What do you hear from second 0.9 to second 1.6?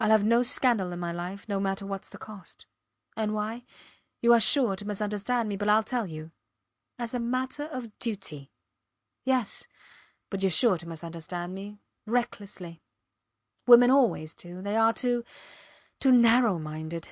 in my life, no